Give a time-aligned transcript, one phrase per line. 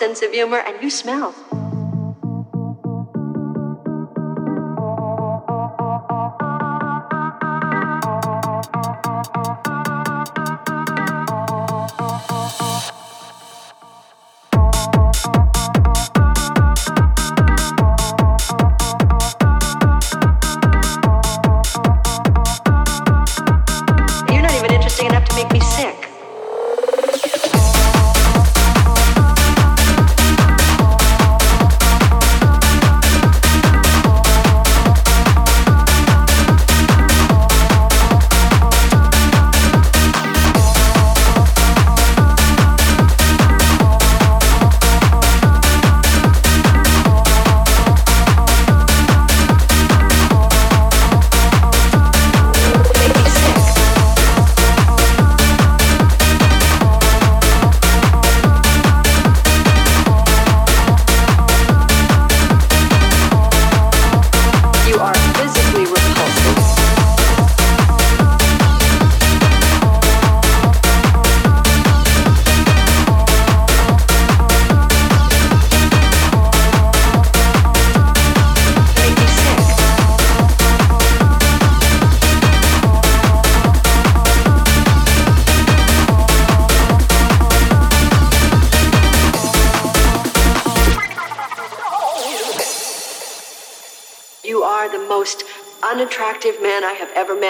[0.00, 1.29] Sense of humor, and you smell.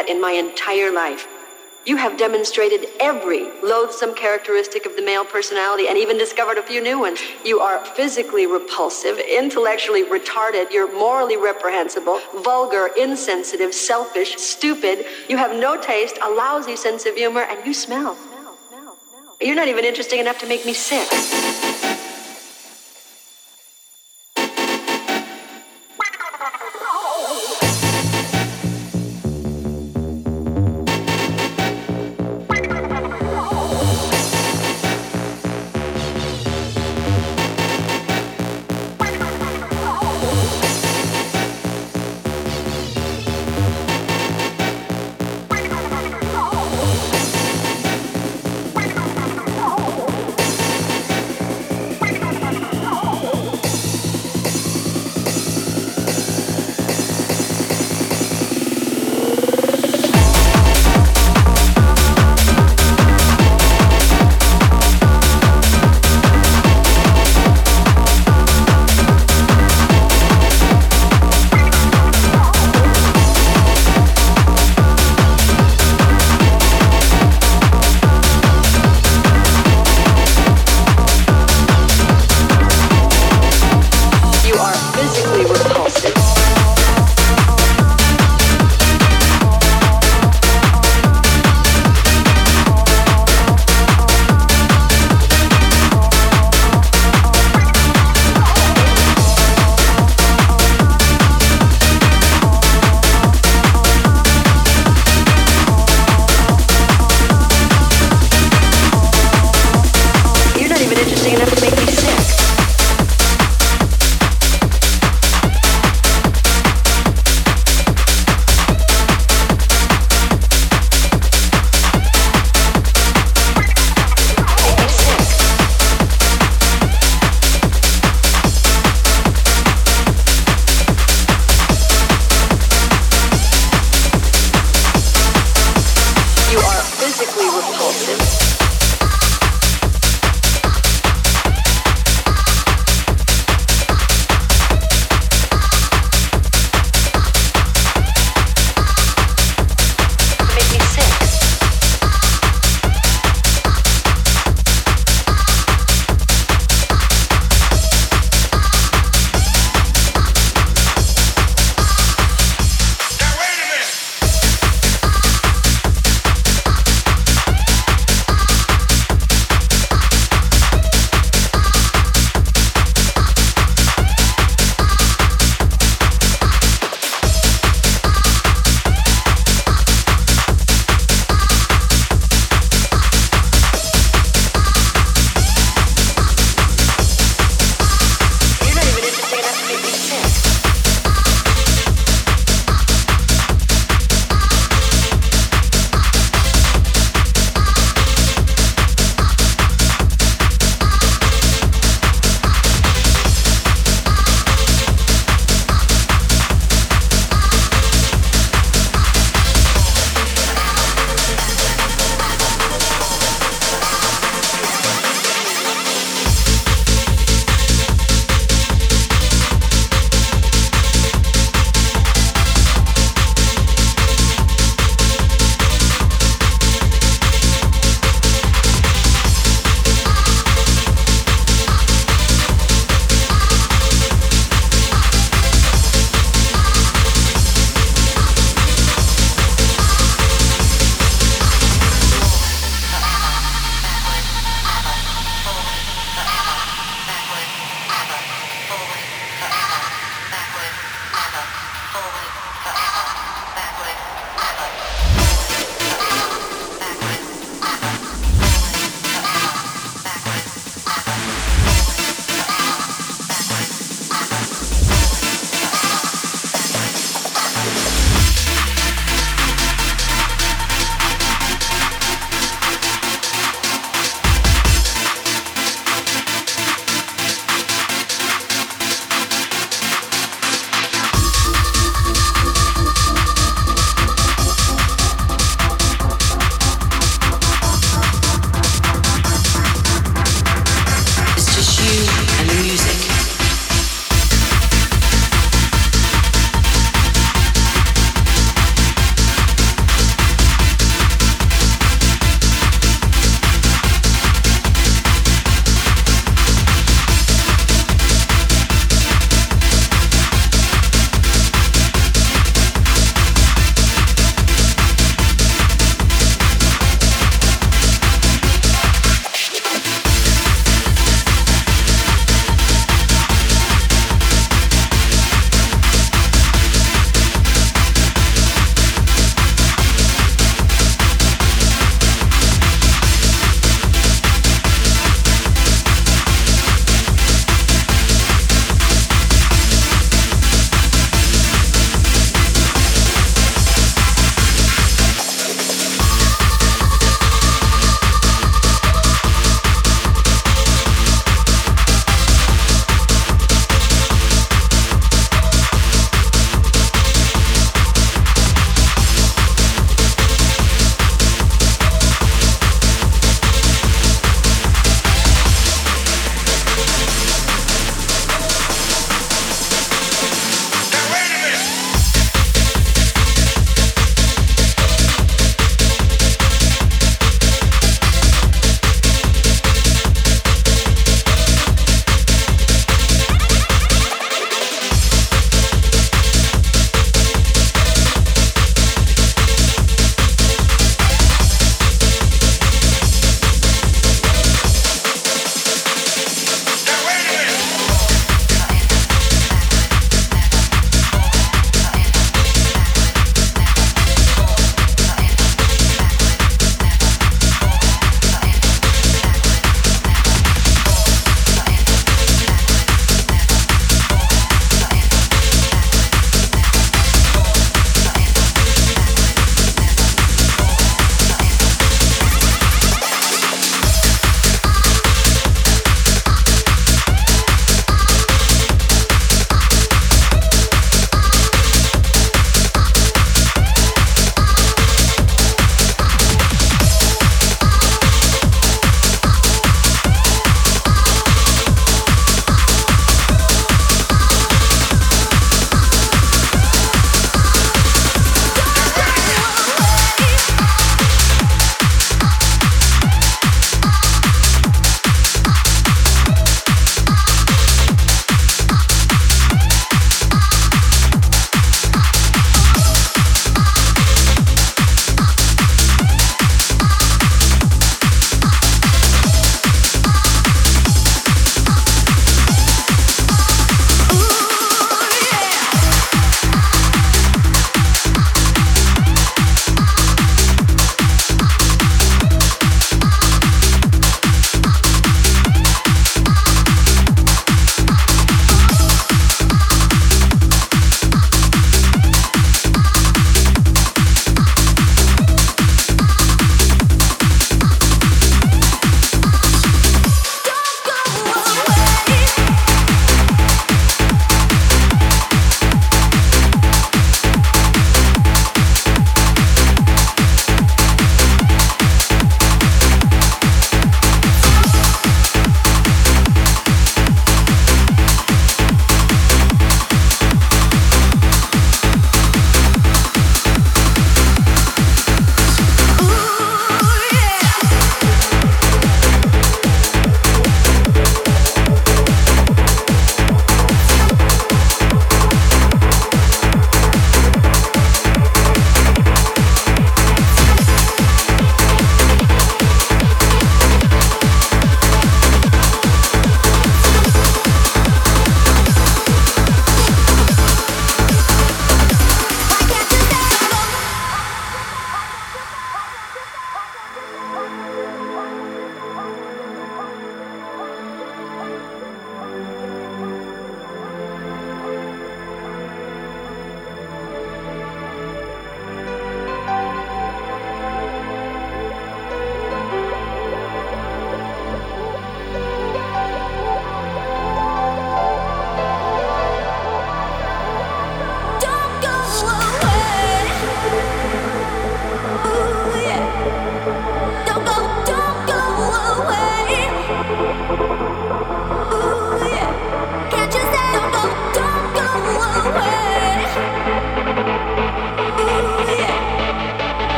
[0.00, 1.26] Met in my entire life.
[1.86, 6.82] You have demonstrated every loathsome characteristic of the male personality and even discovered a few
[6.82, 7.20] new ones.
[7.44, 15.06] You are physically repulsive, intellectually retarded, you're morally reprehensible, vulgar, insensitive, selfish, stupid.
[15.28, 18.16] You have no taste, a lousy sense of humor, and you smell.
[19.40, 21.08] You're not even interesting enough to make me sick.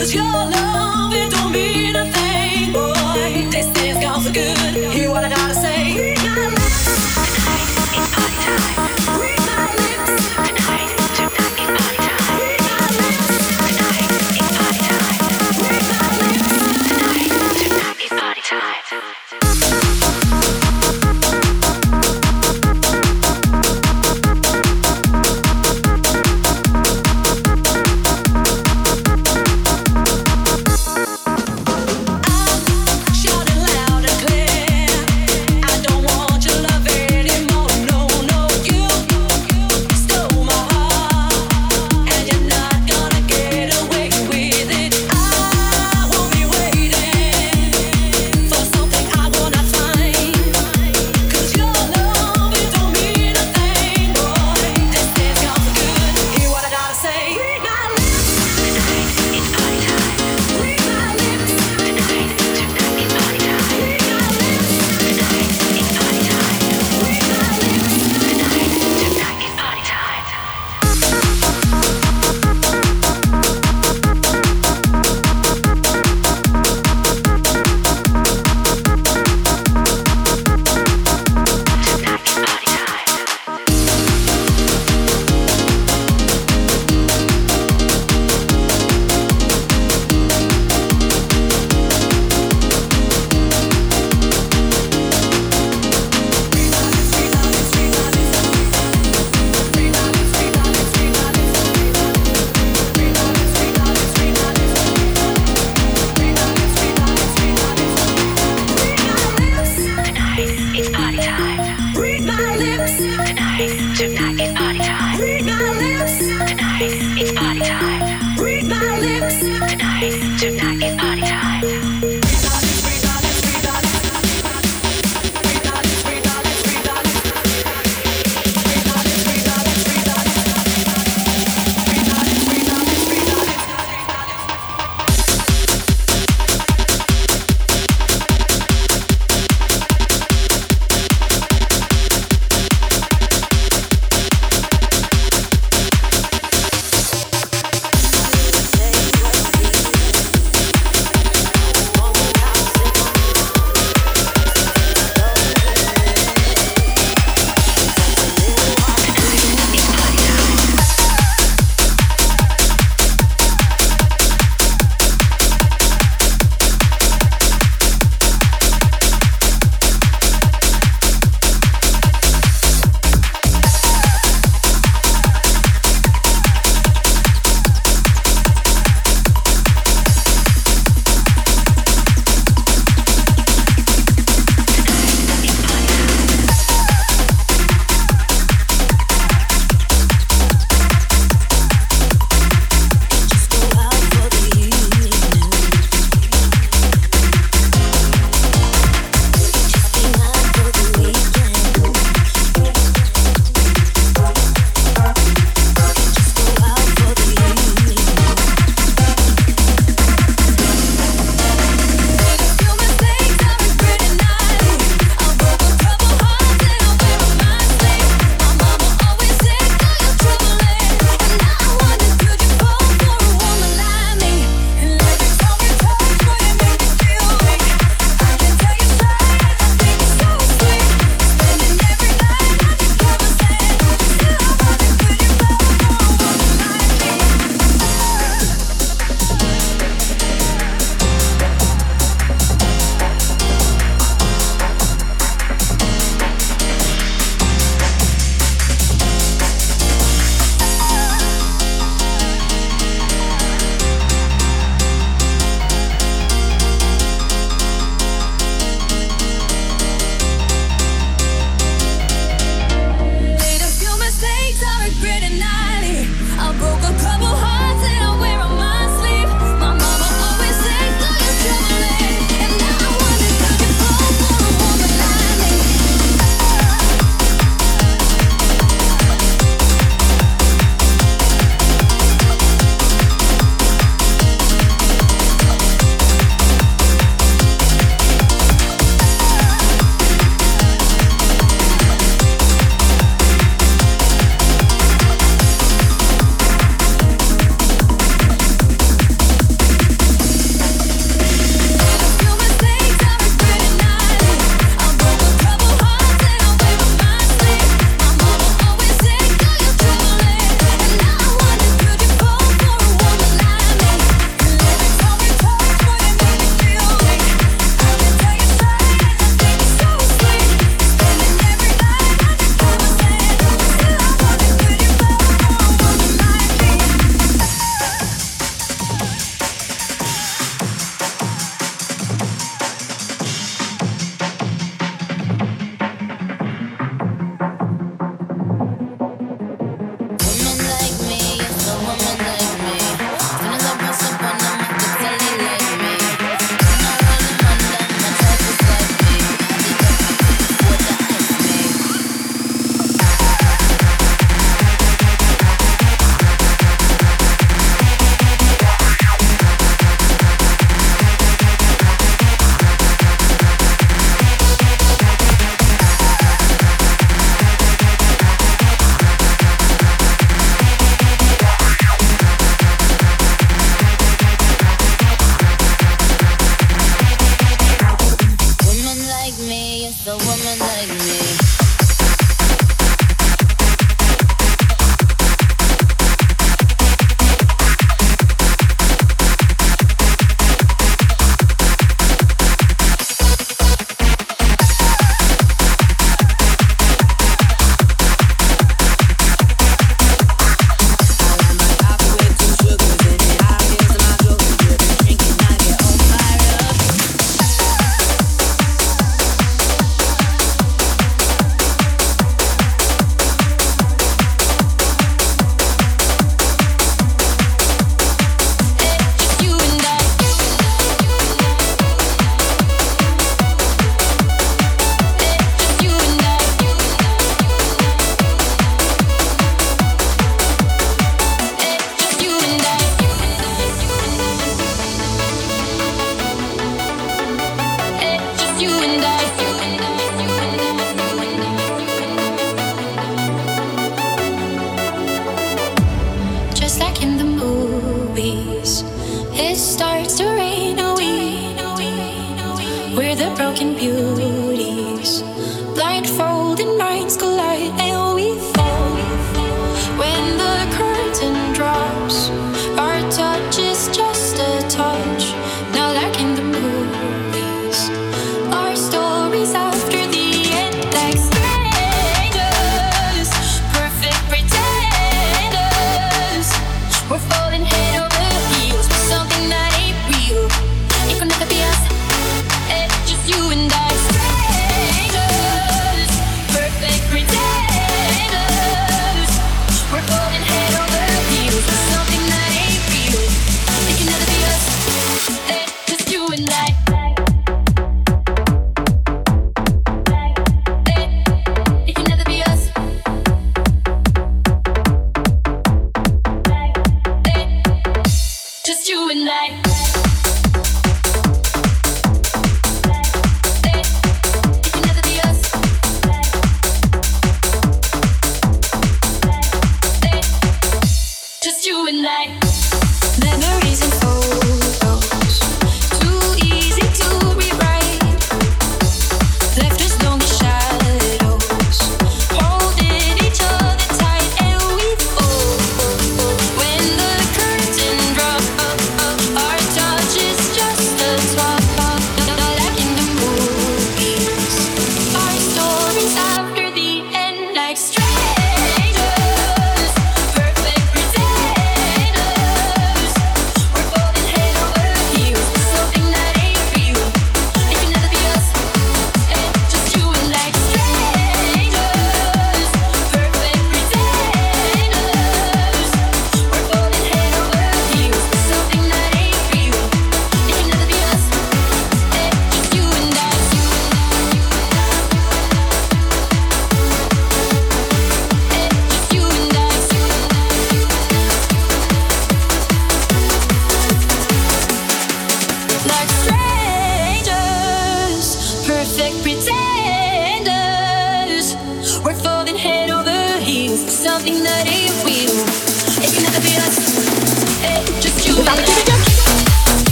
[0.00, 0.69] Cause your love,